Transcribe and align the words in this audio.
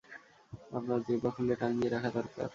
আপনার 0.71 0.99
জিহ্বা 1.05 1.29
খুলে 1.35 1.55
টাঙ্গিয়ে 1.61 1.89
রাখা 1.89 2.09
দরকার! 2.17 2.47